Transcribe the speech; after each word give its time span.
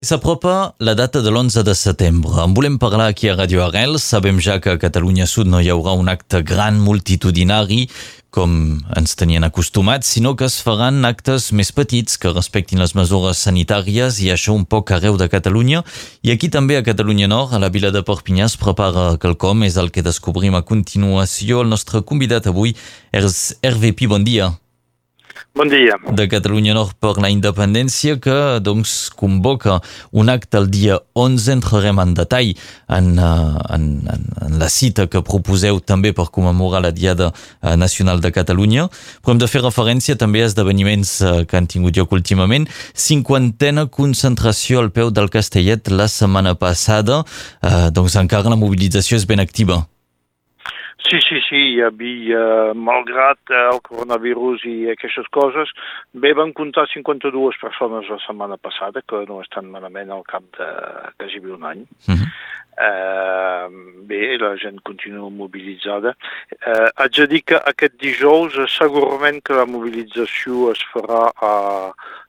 S'apropa 0.00 0.76
la 0.78 0.92
data 0.94 1.18
de 1.18 1.28
l'11 1.28 1.64
de 1.66 1.72
setembre. 1.74 2.30
En 2.38 2.52
volem 2.54 2.76
parlar 2.78 3.08
aquí 3.08 3.26
a 3.28 3.34
Radio 3.34 3.64
Arrels. 3.64 4.04
Sabem 4.04 4.38
ja 4.38 4.60
que 4.60 4.70
a 4.70 4.78
Catalunya 4.78 5.26
Sud 5.26 5.48
no 5.50 5.58
hi 5.58 5.72
haurà 5.72 5.96
un 5.98 6.06
acte 6.06 6.38
gran, 6.46 6.78
multitudinari, 6.78 7.88
com 8.30 8.78
ens 8.94 9.16
tenien 9.18 9.42
acostumats, 9.42 10.06
sinó 10.06 10.36
que 10.38 10.46
es 10.46 10.60
faran 10.62 11.02
actes 11.02 11.48
més 11.50 11.74
petits 11.74 12.14
que 12.14 12.30
respectin 12.30 12.78
les 12.78 12.94
mesures 12.94 13.42
sanitàries 13.42 14.20
i 14.22 14.30
això 14.30 14.54
un 14.54 14.68
poc 14.70 14.94
arreu 14.94 15.18
de 15.18 15.26
Catalunya. 15.26 15.82
I 16.22 16.30
aquí 16.36 16.46
també 16.46 16.78
a 16.78 16.86
Catalunya 16.86 17.26
Nord, 17.26 17.58
a 17.58 17.58
la 17.58 17.72
vila 17.74 17.90
de 17.90 18.04
Perpinyà, 18.06 18.46
es 18.46 18.54
prepara 18.54 19.16
quelcom, 19.18 19.66
és 19.66 19.82
el 19.82 19.90
que 19.90 20.06
descobrim 20.06 20.54
a 20.54 20.62
continuació. 20.62 21.66
El 21.66 21.74
nostre 21.74 22.06
convidat 22.06 22.46
avui 22.46 22.76
és 23.10 23.42
Hervé 23.66 23.90
Pi, 23.98 24.06
bon 24.06 24.22
dia. 24.22 24.52
Bon 25.54 25.68
dia. 25.68 25.96
De 26.14 26.28
Catalunya 26.30 26.74
Nord 26.76 26.94
per 27.02 27.16
la 27.18 27.30
Independència 27.32 28.18
que 28.22 28.60
doncs, 28.62 29.10
convoca 29.18 29.80
un 30.12 30.30
acte 30.30 30.58
el 30.60 30.68
dia 30.70 31.00
11. 31.18 31.58
Entrarem 31.58 31.98
en 31.98 32.14
detall 32.14 32.52
en, 32.52 33.10
eh, 33.18 33.74
en, 33.74 33.88
en, 34.06 34.24
en 34.46 34.58
la 34.60 34.68
cita 34.70 35.08
que 35.10 35.24
proposeu 35.26 35.80
també 35.80 36.12
per 36.14 36.28
commemorar 36.30 36.84
la 36.84 36.92
Diada 36.94 37.32
eh, 37.32 37.74
Nacional 37.76 38.22
de 38.22 38.32
Catalunya. 38.32 38.88
Però 39.22 39.34
hem 39.34 39.42
de 39.42 39.50
fer 39.50 39.64
referència 39.64 40.18
també 40.20 40.44
a 40.44 40.48
esdeveniments 40.52 41.18
eh, 41.20 41.34
que 41.48 41.58
han 41.58 41.66
tingut 41.66 41.98
lloc 41.98 42.14
últimament. 42.14 42.68
Cinquantena 42.94 43.88
concentració 43.90 44.84
al 44.84 44.92
peu 44.94 45.10
del 45.10 45.30
Castellet 45.34 45.90
la 45.90 46.08
setmana 46.12 46.54
passada. 46.54 47.24
Eh, 47.62 47.88
doncs 47.90 48.18
encara 48.20 48.50
la 48.50 48.60
mobilització 48.60 49.18
és 49.18 49.26
ben 49.26 49.42
activa. 49.42 49.82
Sí, 50.98 51.20
sí, 51.22 51.38
sí, 51.46 51.58
hi 51.74 51.82
havia, 51.86 52.40
malgrat 52.74 53.52
el 53.54 53.78
coronavirus 53.86 54.64
i 54.66 54.74
aquestes 54.90 55.28
coses, 55.30 55.70
bé, 56.10 56.32
van 56.34 56.50
comptar 56.58 56.88
52 56.90 57.60
persones 57.62 58.10
la 58.10 58.18
setmana 58.24 58.58
passada, 58.58 59.04
que 59.06 59.22
no 59.28 59.38
estan 59.44 59.70
malament 59.70 60.10
al 60.10 60.24
cap 60.26 60.42
de 60.58 60.68
quasi 61.16 61.38
un 61.38 61.64
any. 61.64 61.86
Uh 62.10 62.16
-huh. 62.18 62.26
Uh, 62.78 64.04
bé, 64.06 64.36
la 64.38 64.52
gent 64.56 64.78
continua 64.86 65.30
mobilitzada. 65.34 66.12
Uh, 66.60 66.86
haig 67.02 67.16
de 67.16 67.26
dir 67.32 67.40
que 67.42 67.58
aquest 67.70 67.96
dijous 67.98 68.54
segurament 68.70 69.40
que 69.42 69.56
la 69.58 69.66
mobilització 69.66 70.68
es 70.70 70.84
farà 70.92 71.24
a, 71.42 71.50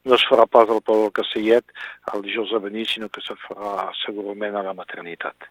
no 0.10 0.18
es 0.18 0.24
farà 0.26 0.48
pas 0.50 0.72
al 0.74 0.82
Pau 0.82 1.04
del 1.04 1.14
Castellet 1.20 1.70
el 2.16 2.24
dijous 2.26 2.54
a 2.58 2.62
venir, 2.64 2.88
sinó 2.90 3.12
que 3.14 3.22
se 3.22 3.36
farà 3.44 3.92
segurament 4.02 4.58
a 4.58 4.64
la 4.66 4.74
maternitat. 4.74 5.46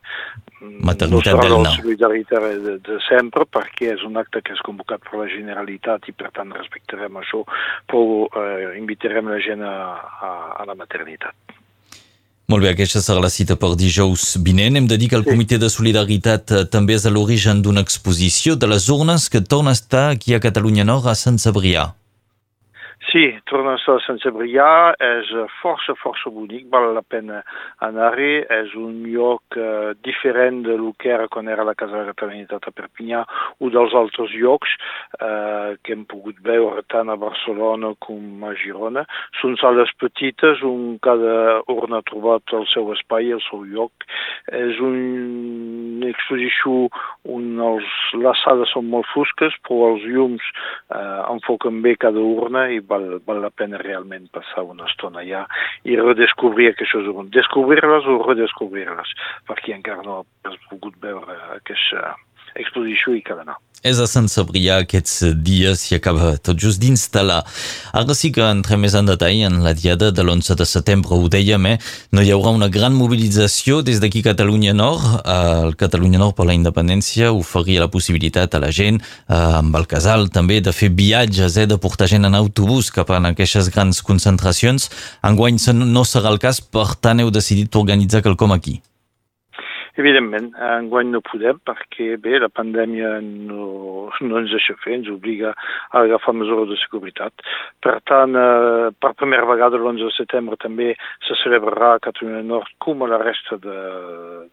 Maternitat 0.60 1.12
no 1.12 1.22
serà 1.22 1.46
del 1.46 1.62
la 1.68 1.74
solidaritat 1.76 2.48
de, 2.66 2.74
de 2.90 2.98
sempre, 3.06 3.46
perquè 3.46 3.92
és 3.94 4.02
un 4.08 4.18
acte 4.18 4.42
que 4.42 4.56
és 4.56 4.64
convocat 4.66 5.04
per 5.06 5.22
la 5.22 5.30
Generalitat 5.30 6.10
i 6.10 6.16
per 6.18 6.32
tant 6.34 6.50
respectarem 6.58 7.22
això, 7.22 7.44
però 7.86 8.26
eh, 8.42 8.74
invitarem 8.80 9.30
la 9.30 9.38
gent 9.46 9.62
a, 9.62 9.78
a, 10.18 10.34
a 10.58 10.68
la 10.68 10.78
maternitat. 10.78 11.57
Molt 12.48 12.64
bé, 12.64 12.70
aquesta 12.72 13.02
serà 13.04 13.20
la 13.20 13.28
cita 13.28 13.58
per 13.60 13.74
dijous 13.76 14.38
vinent. 14.40 14.78
Hem 14.80 14.86
de 14.88 14.96
dir 14.96 15.10
que 15.12 15.18
el. 15.18 15.26
Comitè 15.26 15.58
de 15.60 15.68
Solidaritat 15.68 16.54
eh, 16.56 16.62
també 16.64 16.96
és 16.96 17.04
a 17.04 17.12
l'origen 17.12 17.60
d'una 17.60 17.84
exposició 17.84 18.56
de 18.56 18.70
les 18.72 18.88
urnes 18.88 19.28
que 19.28 19.44
torna 19.44 19.76
a 19.76 19.76
estar 19.76 20.06
aquí 20.14 20.32
a 20.32 20.40
Catalunya 20.40 20.88
Nord, 20.88 21.10
a 21.12 21.14
Sant 21.14 21.36
Cebrià. 21.36 21.90
Sí, 23.08 23.22
torna 23.48 23.78
a 23.78 23.94
Sant 24.04 24.18
Cebrià, 24.20 24.92
és 25.00 25.30
força, 25.62 25.94
força 25.96 26.28
bonic, 26.28 26.66
val 26.68 26.90
la 26.92 27.00
pena 27.00 27.38
anar-hi, 27.86 28.42
és 28.52 28.74
un 28.76 28.98
lloc 29.08 29.56
uh, 29.56 29.94
diferent 30.04 30.58
de 30.66 30.76
lo 30.76 30.92
que 31.00 31.08
era 31.14 31.28
quan 31.32 31.48
era 31.48 31.64
la 31.64 31.72
Casa 31.72 31.96
de 31.96 32.02
la 32.02 32.12
Catalanitat 32.12 32.68
a 32.68 32.74
Perpinyà 32.76 33.22
o 33.64 33.70
dels 33.72 33.96
altres 33.96 34.34
llocs 34.36 34.74
uh, 35.22 35.72
que 35.80 35.96
hem 35.96 36.04
pogut 36.10 36.36
veure 36.44 36.84
tant 36.92 37.08
a 37.08 37.16
Barcelona 37.16 37.94
com 38.04 38.44
a 38.44 38.52
Girona. 38.60 39.06
Són 39.40 39.56
sales 39.56 39.94
petites, 39.96 40.60
on 40.60 40.98
cada 41.00 41.62
urna 41.72 42.02
ha 42.02 42.08
trobat 42.12 42.52
el 42.60 42.68
seu 42.68 42.92
espai, 42.92 43.32
el 43.32 43.40
seu 43.48 43.64
lloc. 43.64 44.04
És 44.52 44.84
una 44.84 45.77
exposició 46.06 46.88
on 47.28 47.58
els, 47.64 47.88
les 48.14 48.42
sales 48.44 48.70
són 48.74 48.88
molt 48.92 49.08
fosques, 49.12 49.56
però 49.66 49.92
els 49.94 50.06
llums 50.06 50.44
uh, 50.46 51.26
enfoquen 51.32 51.82
bé 51.84 51.96
cada 52.00 52.22
urna 52.22 52.68
i 52.74 52.80
val, 52.80 53.18
val 53.26 53.42
la 53.44 53.50
pena 53.50 53.80
realment 53.82 54.28
passar 54.34 54.66
una 54.68 54.86
estona 54.90 55.24
allà 55.24 55.44
i 55.88 55.98
redescobrir 55.98 56.72
aquestes 56.72 57.10
urnes. 57.10 57.34
Descobrir-les 57.34 58.08
o 58.08 58.20
redescobrir-les, 58.24 59.14
perquè 59.50 59.76
encara 59.76 60.06
no 60.06 60.22
has 60.48 60.58
pogut 60.70 60.96
veure 61.02 61.38
aquesta 61.58 62.14
exposició 62.60 63.14
i 63.16 63.22
cal 63.24 63.42
anar. 63.44 63.58
És 63.86 64.00
a 64.02 64.08
Sant 64.10 64.26
Cebrià 64.26 64.80
aquests 64.82 65.20
dies 65.46 65.84
i 65.92 65.96
acaba 65.98 66.32
tot 66.42 66.58
just 66.58 66.80
d'instal·lar. 66.82 67.44
Ara 67.94 68.14
sí 68.18 68.32
que 68.34 68.42
entrem 68.42 68.82
més 68.82 68.96
en 68.98 69.06
detall 69.06 69.44
en 69.46 69.60
la 69.62 69.70
diada 69.78 70.08
de 70.10 70.24
l'11 70.24 70.56
de 70.58 70.66
setembre. 70.66 71.14
Ho 71.14 71.28
dèiem, 71.30 71.68
eh? 71.70 71.76
No 72.10 72.24
hi 72.24 72.32
haurà 72.34 72.50
una 72.56 72.68
gran 72.74 72.96
mobilització 72.98 73.78
des 73.86 74.02
d'aquí 74.02 74.24
Catalunya 74.26 74.74
Nord. 74.74 75.22
El 75.22 75.76
Catalunya 75.78 76.18
Nord 76.18 76.34
per 76.34 76.48
la 76.50 76.58
Independència 76.58 77.30
oferia 77.30 77.84
la 77.84 77.90
possibilitat 77.92 78.58
a 78.58 78.62
la 78.66 78.72
gent, 78.74 78.98
eh, 78.98 79.38
amb 79.38 79.78
el 79.78 79.86
casal 79.86 80.26
també, 80.34 80.58
de 80.60 80.74
fer 80.74 80.90
viatges, 80.90 81.56
eh? 81.56 81.68
de 81.70 81.78
portar 81.78 82.10
gent 82.10 82.26
en 82.26 82.34
autobús 82.34 82.90
cap 82.90 83.14
a 83.14 83.22
aquestes 83.30 83.70
grans 83.70 84.02
concentracions. 84.02 84.90
Enguany 85.22 85.62
no 85.78 86.02
serà 86.02 86.34
el 86.34 86.42
cas, 86.42 86.58
per 86.60 86.96
tant 86.98 87.22
heu 87.22 87.30
decidit 87.30 87.78
organitzar 87.78 88.26
quelcom 88.26 88.58
aquí. 88.58 88.80
Evidentment, 89.98 90.52
enguany 90.62 91.08
no 91.10 91.20
podem 91.26 91.58
perquè 91.66 92.12
bé, 92.22 92.36
la 92.38 92.50
pandèmia 92.54 93.16
no, 93.24 93.64
no 94.22 94.38
ens 94.38 94.52
deixa 94.54 94.76
fer, 94.84 94.94
ens 94.94 95.10
obliga 95.10 95.50
a 95.56 96.04
agafar 96.04 96.36
mesures 96.38 96.70
de 96.70 96.78
seguretat. 96.78 97.46
Per 97.82 97.96
tant, 98.06 98.36
eh, 98.38 98.92
per 98.94 99.16
primera 99.18 99.48
vegada 99.50 99.80
l'11 99.80 100.06
de 100.06 100.14
setembre 100.14 100.60
també 100.62 100.92
se 101.26 101.34
celebrarà 101.42 101.96
a 101.96 102.04
Catalunya 102.06 102.44
Nord 102.46 102.70
com 102.84 103.02
a 103.02 103.10
la 103.10 103.18
resta 103.22 103.58
de, 103.64 103.78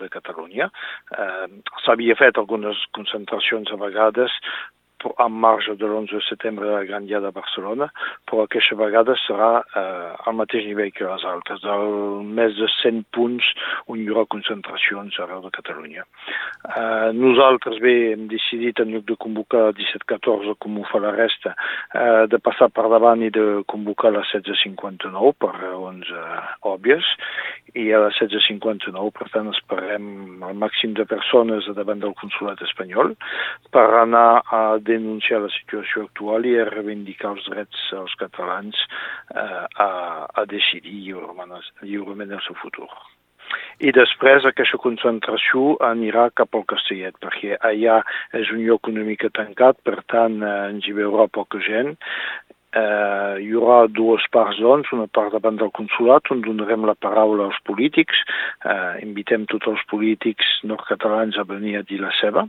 de 0.02 0.10
Catalunya. 0.10 0.72
Eh, 1.14 1.46
S'havia 1.86 2.18
fet 2.18 2.42
algunes 2.42 2.82
concentracions 2.98 3.70
a 3.70 3.78
vegades 3.78 4.34
en 5.20 5.34
marge 5.46 5.76
de 5.76 5.88
l'11 5.88 6.12
de 6.12 6.22
setembre 6.28 6.66
de 6.66 6.74
la 6.74 6.86
Gran 6.86 7.06
Dia 7.10 7.20
de 7.24 7.32
Barcelona, 7.36 7.88
però 8.26 8.46
aquesta 8.46 8.78
vegada 8.80 9.16
serà 9.24 9.50
eh, 9.62 10.12
al 10.26 10.38
mateix 10.40 10.66
nivell 10.68 10.92
que 10.96 11.08
les 11.08 11.26
altres, 11.30 11.62
del 11.64 12.24
més 12.38 12.56
de 12.58 12.70
100 12.78 13.04
punts 13.16 13.52
on 13.92 14.00
hi 14.00 14.08
haurà 14.10 14.26
concentracions 14.32 15.20
arreu 15.24 15.44
de 15.46 15.54
Catalunya. 15.56 16.06
Eh, 16.06 17.10
nosaltres 17.18 17.80
bé 17.84 17.96
hem 18.14 18.28
decidit, 18.32 18.82
en 18.82 18.94
lloc 18.96 19.08
de 19.12 19.20
convocar 19.26 19.68
17-14 19.78 20.58
com 20.64 20.80
ho 20.80 20.88
fa 20.92 21.02
la 21.04 21.14
resta, 21.16 21.56
eh, 21.94 22.26
de 22.32 22.42
passar 22.44 22.72
per 22.74 22.88
davant 22.92 23.24
i 23.26 23.32
de 23.34 23.64
convocar 23.72 24.14
la 24.16 24.26
16-59 24.32 25.36
per 25.42 25.54
raons 25.60 26.12
eh, 26.12 26.42
òbvies, 26.74 27.14
i 27.76 27.90
a 27.92 28.00
la 28.00 28.12
16.59, 28.16 29.12
per 29.16 29.28
tant 29.34 29.50
esperem 29.52 30.06
el 30.48 30.58
màxim 30.62 30.94
de 30.96 31.06
persones 31.10 31.68
davant 31.76 32.00
del 32.00 32.16
consulat 32.22 32.62
espanyol 32.64 33.14
per 33.76 33.88
anar 34.00 34.42
a 34.48 34.62
denunciar 34.96 35.42
la 35.44 35.52
situació 35.60 36.08
actual 36.08 36.48
i 36.50 36.56
a 36.60 36.70
reivindicar 36.72 37.36
els 37.36 37.46
drets 37.52 37.84
als 38.00 38.16
catalans 38.22 38.80
eh, 39.36 39.66
a, 39.88 39.90
a 40.26 40.48
decidir 40.50 40.98
lliurement, 41.04 42.32
el 42.32 42.44
seu 42.48 42.58
futur. 42.64 42.90
I 43.86 43.92
després 43.96 44.46
aquesta 44.48 44.80
concentració 44.82 45.76
anirà 45.84 46.30
cap 46.40 46.56
al 46.56 46.66
Castellet, 46.72 47.18
perquè 47.22 47.60
allà 47.70 48.00
és 48.40 48.52
un 48.56 48.64
lloc 48.64 48.90
una 48.92 49.04
mica 49.08 49.30
tancat, 49.36 49.82
per 49.84 50.00
tant 50.12 50.40
eh, 50.42 50.56
ens 50.72 50.88
hi 50.88 50.96
veurà 50.98 51.28
poca 51.40 51.62
gent, 51.68 51.96
eh, 52.76 53.34
hi 53.44 53.52
haurà 53.54 53.86
dues 53.92 54.26
parts, 54.32 54.60
doncs, 54.64 54.92
una 54.96 55.08
part 55.20 55.36
davant 55.36 55.60
del 55.62 55.74
consulat, 55.76 56.32
on 56.32 56.44
donarem 56.46 56.88
la 56.88 56.98
paraula 57.08 57.50
als 57.50 57.60
polítics, 57.68 58.24
eh, 58.64 58.94
invitem 59.06 59.48
tots 59.52 59.72
els 59.72 59.84
polítics 59.92 60.60
nord-catalans 60.64 61.40
a 61.40 61.48
venir 61.52 61.80
a 61.80 61.86
dir 61.88 62.02
la 62.04 62.14
seva, 62.22 62.48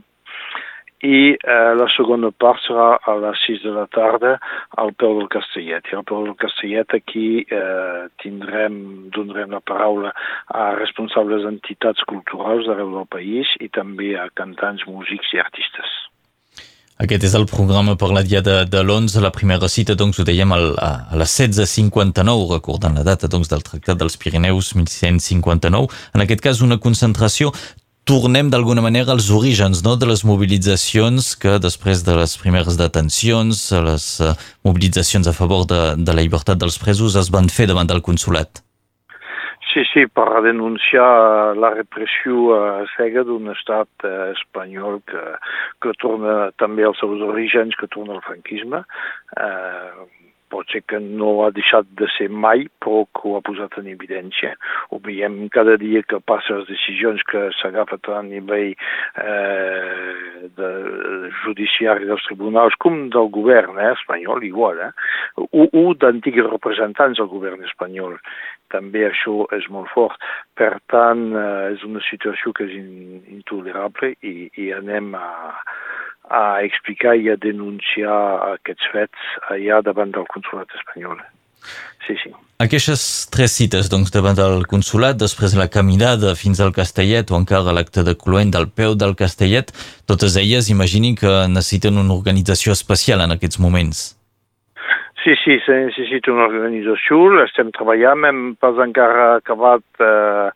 i 1.05 1.35
eh, 1.37 1.73
la 1.77 1.85
segona 1.93 2.31
part 2.33 2.63
serà 2.65 2.87
a 2.97 3.13
les 3.21 3.43
6 3.45 3.61
de 3.67 3.73
la 3.75 3.85
tarda 3.93 4.37
al 4.81 4.93
peu 4.97 5.19
del 5.19 5.29
Castellet. 5.29 5.85
I 5.91 5.99
al 5.99 6.05
peu 6.09 6.25
del 6.25 6.37
Castellet 6.41 6.95
aquí 6.97 7.45
eh, 7.45 8.07
tindrem, 8.23 9.09
donarem 9.13 9.53
la 9.53 9.61
paraula 9.61 10.13
a 10.49 10.71
responsables 10.79 11.45
d'entitats 11.45 12.01
culturals 12.09 12.65
d'arreu 12.65 12.95
del 12.97 13.09
país 13.13 13.53
i 13.61 13.69
també 13.69 14.15
a 14.17 14.29
cantants, 14.33 14.87
músics 14.89 15.33
i 15.37 15.43
artistes. 15.43 15.97
Aquest 16.97 17.27
és 17.27 17.33
el 17.37 17.45
programa 17.45 17.93
per 17.93 18.07
la 18.09 18.23
de, 18.25 18.41
de 18.41 18.79
l'11, 18.81 19.21
la 19.21 19.29
primera 19.29 19.67
cita, 19.69 19.93
doncs 19.93 20.17
ho 20.17 20.23
dèiem 20.25 20.49
al, 20.55 20.71
a, 20.81 20.87
les 21.21 21.29
16.59, 21.43 22.47
recordant 22.55 22.97
la 22.97 23.03
data 23.05 23.29
doncs, 23.29 23.51
del 23.51 23.61
Tractat 23.61 23.99
dels 24.01 24.17
Pirineus 24.17 24.73
1159. 24.73 25.93
En 26.17 26.25
aquest 26.25 26.41
cas, 26.41 26.63
una 26.65 26.79
concentració 26.81 27.53
tornem 28.07 28.47
d'alguna 28.49 28.81
manera 28.81 29.11
als 29.11 29.27
orígens 29.29 29.81
no? 29.83 29.97
de 29.99 30.07
les 30.07 30.23
mobilitzacions 30.23 31.33
que 31.41 31.57
després 31.59 32.05
de 32.07 32.15
les 32.15 32.35
primeres 32.39 32.77
detencions, 32.79 33.59
les 33.83 34.05
uh, 34.23 34.31
mobilitzacions 34.63 35.27
a 35.27 35.35
favor 35.35 35.65
de, 35.67 35.81
de 35.99 36.15
la 36.15 36.23
llibertat 36.23 36.61
dels 36.61 36.79
presos 36.79 37.19
es 37.19 37.27
van 37.35 37.51
fer 37.51 37.67
davant 37.67 37.89
del 37.91 37.99
consulat. 38.05 38.63
Sí, 39.67 39.83
sí, 39.91 40.05
per 40.07 40.39
denunciar 40.45 41.53
la 41.59 41.73
repressió 41.75 42.45
uh, 42.55 42.85
cega 42.95 43.25
d'un 43.27 43.51
estat 43.51 44.07
uh, 44.07 44.31
espanyol 44.31 45.01
que, 45.11 45.23
que 45.83 45.91
torna 45.99 46.53
també 46.63 46.87
als 46.87 47.03
seus 47.03 47.19
orígens, 47.27 47.75
que 47.75 47.91
torna 47.91 48.15
al 48.15 48.23
franquisme. 48.23 48.85
Uh, 49.35 50.07
pot 50.51 50.69
ser 50.71 50.81
que 50.87 50.99
no 50.99 51.31
ha 51.43 51.51
deixat 51.55 51.87
de 51.99 52.07
ser 52.15 52.27
mai, 52.29 52.65
però 52.83 53.03
que 53.15 53.23
ho 53.27 53.35
ha 53.37 53.43
posat 53.45 53.77
en 53.81 53.89
evidència. 53.91 54.53
Ho 54.91 54.99
veiem 55.03 55.39
cada 55.53 55.77
dia 55.81 56.03
que 56.03 56.19
passa 56.19 56.59
les 56.59 56.69
decisions 56.71 57.23
que 57.29 57.47
s'agafen 57.59 57.99
a 58.13 58.21
nivell 58.25 58.73
eh, 58.73 60.49
de 60.57 60.69
judiciari 61.43 62.07
dels 62.09 62.25
tribunals 62.27 62.77
com 62.83 63.07
del 63.13 63.31
govern 63.33 63.79
eh, 63.79 63.91
espanyol, 63.93 64.43
igual, 64.43 64.79
eh? 64.89 64.91
o, 65.37 65.67
o 65.67 65.85
d'antics 65.93 66.45
representants 66.51 67.19
del 67.21 67.31
govern 67.31 67.65
espanyol. 67.67 68.17
També 68.73 69.05
això 69.07 69.45
és 69.55 69.69
molt 69.71 69.91
fort. 69.93 70.19
Per 70.59 70.73
tant, 70.91 71.27
eh, 71.33 71.73
és 71.75 71.83
una 71.87 72.03
situació 72.09 72.53
que 72.55 72.67
és 72.67 72.75
in, 72.79 73.21
intolerable 73.39 74.13
i, 74.21 74.49
i 74.59 74.71
anem 74.75 75.13
a, 75.15 75.27
a 76.29 76.61
explicar 76.65 77.15
i 77.15 77.29
a 77.31 77.37
denunciar 77.39 78.19
aquests 78.57 78.91
fets 78.93 79.31
allà 79.53 79.81
davant 79.85 80.13
del 80.15 80.27
consulat 80.33 80.71
espanyol. 80.79 81.19
Sí, 82.07 82.15
sí. 82.23 82.31
Aquestes 82.63 83.01
tres 83.29 83.53
cites, 83.53 83.89
doncs, 83.91 84.09
davant 84.15 84.37
del 84.37 84.63
consulat, 84.71 85.17
després 85.19 85.53
la 85.59 85.67
caminada 85.69 86.33
fins 86.39 86.61
al 86.63 86.71
Castellet 86.73 87.29
o 87.29 87.37
encara 87.37 87.73
l'acte 87.75 88.01
de 88.07 88.15
cluent 88.17 88.53
del 88.55 88.69
peu 88.71 88.95
del 88.95 89.13
Castellet, 89.19 89.73
totes 90.09 90.37
elles 90.41 90.71
imaginin 90.73 91.17
que 91.19 91.33
necessiten 91.51 91.99
una 92.01 92.15
organització 92.15 92.73
especial 92.73 93.21
en 93.25 93.35
aquests 93.35 93.59
moments. 93.59 94.07
Sí, 95.23 95.35
sí, 95.43 95.59
se 95.65 95.75
necessita 95.89 96.31
una 96.31 96.47
organització, 96.47 97.19
estem 97.43 97.69
treballant, 97.75 98.23
hem 98.25 98.41
pas 98.55 98.77
encara 98.79 99.25
acabat 99.41 99.83
eh, 99.99 100.49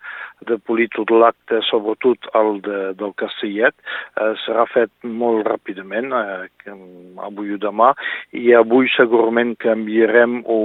de 0.48 0.58
polir 0.58 0.88
tot 0.96 1.12
l'acte, 1.14 1.60
sobretot 1.68 2.30
el 2.38 2.62
de, 2.66 2.80
del 2.98 3.14
Castellet, 3.20 3.76
eh, 4.18 4.32
serà 4.44 4.66
fet 4.72 4.92
molt 5.06 5.46
ràpidament, 5.48 6.10
eh, 6.18 6.74
avui 7.22 7.54
o 7.56 7.60
demà, 7.62 7.92
i 8.38 8.54
avui 8.58 8.90
segurament 8.96 9.54
canviarem 9.62 10.40
o, 10.46 10.58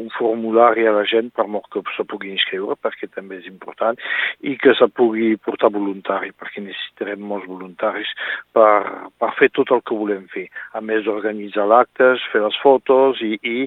un 0.00 0.08
formulari 0.16 0.86
a 0.88 0.94
la 0.96 1.04
gent 1.08 1.30
per 1.36 1.48
molt 1.50 1.68
que 1.72 1.82
se 1.96 2.06
pugui 2.08 2.32
inscriure, 2.32 2.78
perquè 2.80 3.10
també 3.12 3.40
és 3.42 3.48
important, 3.50 3.98
i 4.40 4.56
que 4.60 4.74
se 4.78 4.88
pugui 4.88 5.34
portar 5.44 5.72
voluntari, 5.74 6.32
perquè 6.32 6.64
necessitarem 6.64 7.20
molts 7.20 7.48
voluntaris 7.50 8.10
per, 8.56 9.08
per 9.20 9.32
fer 9.38 9.52
tot 9.56 9.72
el 9.74 9.84
que 9.84 9.96
volem 9.96 10.26
fer. 10.32 10.48
A 10.72 10.80
més 10.84 11.04
d'organitzar 11.04 11.68
l'actes, 11.68 12.24
fer 12.32 12.44
les 12.44 12.60
fotos 12.62 13.20
i, 13.24 13.36
i 13.42 13.58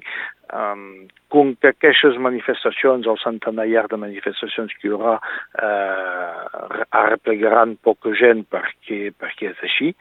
um, 0.54 1.08
com 1.32 1.56
que 1.56 1.72
aquestes 1.72 2.18
manifestacions, 2.20 3.08
el 3.08 3.20
centenariat 3.24 3.90
de 3.92 4.00
manifestacions 4.02 4.74
que 4.78 4.90
hi 4.90 4.94
haurà, 4.96 5.16
eh, 5.64 6.86
arreplegaran 7.02 7.78
poca 7.84 8.14
gent 8.20 8.44
perquè, 8.52 9.14
perquè 9.16 9.52
és 9.54 9.64
així, 9.68 9.92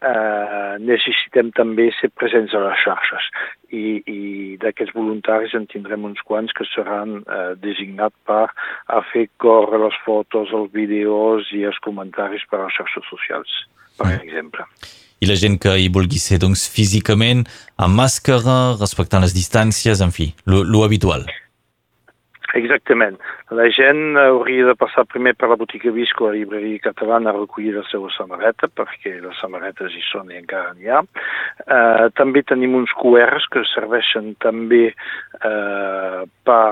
eh, 0.00 0.76
necessitem 0.80 1.52
també 1.56 1.90
ser 1.98 2.10
presents 2.16 2.54
a 2.56 2.62
les 2.64 2.80
xarxes 2.84 3.28
i, 3.68 4.00
i 4.00 4.20
d'aquests 4.62 4.96
voluntaris 4.96 5.54
en 5.58 5.68
tindrem 5.70 6.08
uns 6.08 6.22
quants 6.26 6.56
que 6.56 6.66
seran 6.72 7.20
eh, 7.20 7.52
designats 7.60 8.16
per 8.28 8.46
a 8.48 9.04
fer 9.12 9.28
córrer 9.44 9.82
les 9.84 10.00
fotos, 10.06 10.54
els 10.56 10.72
vídeos 10.72 11.52
i 11.56 11.66
els 11.68 11.78
comentaris 11.84 12.48
per 12.50 12.62
a 12.62 12.66
les 12.66 12.80
xarxes 12.80 13.12
socials, 13.12 13.62
per 14.00 14.08
mm. 14.16 15.09
I 15.20 15.28
la 15.28 15.36
gent 15.36 15.58
que 15.60 15.76
hi 15.76 15.90
vulgui 15.92 16.18
ser 16.22 16.40
doncs, 16.40 16.66
físicament, 16.72 17.44
amb 17.76 18.00
màscara, 18.00 18.58
respectant 18.80 19.24
les 19.24 19.36
distàncies, 19.36 20.00
en 20.00 20.16
fi, 20.16 20.32
lo 20.46 20.84
habitual. 20.84 21.28
Exactament. 22.58 23.18
La 23.54 23.68
gent 23.70 24.16
hauria 24.18 24.66
de 24.66 24.74
passar 24.78 25.04
primer 25.06 25.32
per 25.38 25.48
la 25.50 25.58
botiga 25.58 25.92
Visco 25.94 26.26
a 26.26 26.32
la 26.32 26.38
llibreria 26.38 26.82
catalana 26.82 27.30
a 27.30 27.36
recollir 27.36 27.76
la 27.76 27.84
seva 27.86 28.10
samarreta, 28.14 28.66
perquè 28.74 29.16
les 29.22 29.38
samarretes 29.42 29.94
hi 29.94 30.02
són 30.08 30.32
i 30.32 30.38
encara 30.40 30.74
n'hi 30.74 30.90
ha. 30.90 31.02
Eh, 31.62 32.08
també 32.18 32.42
tenim 32.42 32.74
uns 32.78 32.94
QRs 32.98 33.46
que 33.54 33.62
serveixen 33.70 34.32
també 34.42 34.88
eh, 34.90 36.22
per 36.46 36.70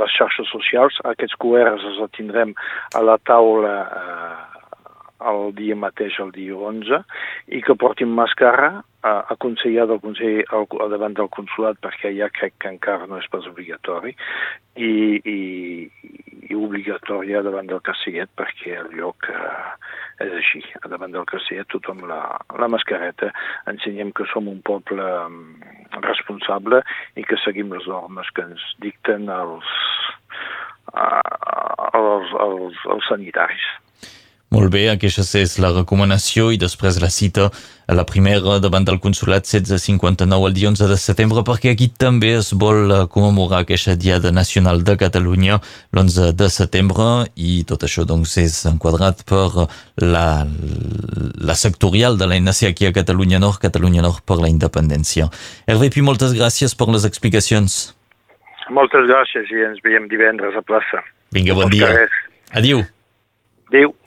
les 0.00 0.16
xarxes 0.18 0.50
socials. 0.52 1.00
Aquests 1.08 1.38
QRs 1.40 1.88
els 1.94 2.16
tindrem 2.16 2.52
a 2.92 3.04
la 3.04 3.16
taula 3.24 3.76
eh, 3.84 4.54
el 5.24 5.54
dia 5.56 5.76
mateix, 5.76 6.18
el 6.20 6.32
dia 6.34 6.56
11, 6.56 7.00
i 7.52 7.60
que 7.64 7.76
portin 7.76 8.12
màscara 8.16 8.70
eh, 9.04 9.22
aconsellat 9.34 9.90
del 9.90 10.00
Consell 10.00 10.40
al, 10.56 10.66
al 10.80 10.92
davant 10.94 11.16
del 11.18 11.28
consulat 11.34 11.80
perquè 11.84 12.14
ja 12.16 12.30
crec 12.32 12.56
que 12.62 12.72
encara 12.72 13.08
no 13.10 13.18
és 13.20 13.28
pas 13.32 13.46
obligatori 13.50 14.14
i, 14.80 15.20
i, 15.20 15.38
i 16.48 16.56
obligatori 16.56 17.36
davant 17.44 17.68
del 17.68 17.84
Castellet 17.84 18.32
perquè 18.38 18.78
el 18.80 18.90
lloc 18.96 19.28
eh, 19.28 20.24
és 20.24 20.32
així, 20.40 20.64
davant 20.88 21.12
del 21.12 21.28
Castellet 21.28 21.68
tothom 21.74 22.04
la, 22.08 22.22
la 22.56 22.70
mascareta 22.72 23.32
ensenyem 23.70 24.14
que 24.16 24.28
som 24.32 24.48
un 24.48 24.62
poble 24.64 25.04
mm, 25.04 26.00
responsable 26.08 26.80
i 27.20 27.28
que 27.28 27.40
seguim 27.44 27.76
les 27.76 27.86
normes 27.90 28.32
que 28.34 28.48
ens 28.48 28.64
dicten 28.80 29.28
els, 29.28 29.78
eh, 30.96 31.24
els, 31.92 32.36
els, 32.48 32.84
els 32.96 33.10
sanitaris. 33.12 33.72
Molt 34.54 34.70
bé, 34.70 34.84
aquesta 34.86 35.24
és 35.40 35.56
la 35.58 35.72
recomanació 35.74 36.52
i 36.54 36.58
després 36.62 37.00
la 37.02 37.08
cita 37.10 37.48
a 37.90 37.94
la 37.98 38.04
primera 38.06 38.60
davant 38.62 38.84
del 38.86 39.00
consulat 39.02 39.48
1659 39.48 40.46
el 40.46 40.52
dia 40.54 40.68
11 40.70 40.86
de 40.92 40.98
setembre 41.02 41.42
perquè 41.48 41.72
aquí 41.72 41.88
també 41.90 42.30
es 42.38 42.52
vol 42.54 42.92
eh, 42.94 43.00
commemorar 43.10 43.64
aquesta 43.64 43.96
Diada 43.98 44.30
Nacional 44.30 44.84
de 44.86 44.94
Catalunya 45.00 45.58
l'11 45.58 46.30
de 46.38 46.48
setembre 46.54 47.08
i 47.34 47.64
tot 47.66 47.82
això 47.88 48.04
doncs 48.06 48.36
és 48.44 48.60
enquadrat 48.70 49.24
per 49.26 49.66
la, 49.98 50.46
la 51.50 51.58
sectorial 51.58 52.20
de 52.20 52.30
la 52.30 52.38
NC 52.38 52.70
aquí 52.70 52.86
a 52.86 52.94
Catalunya 52.94 53.42
Nord, 53.42 53.58
Catalunya 53.66 54.06
Nord 54.06 54.22
per 54.22 54.38
la 54.38 54.52
independència. 54.52 55.26
Hervé 55.66 55.90
Pi, 55.90 56.06
moltes 56.06 56.36
gràcies 56.38 56.78
per 56.78 56.92
les 56.94 57.08
explicacions. 57.10 57.90
Moltes 58.70 59.10
gràcies 59.10 59.50
i 59.50 59.66
ens 59.66 59.82
veiem 59.82 60.06
divendres 60.14 60.54
a 60.54 60.62
plaça. 60.62 61.02
Vinga, 61.34 61.58
bon 61.58 61.74
dia. 61.74 61.90
Adiu. 62.54 62.86
Adéu. 63.74 63.98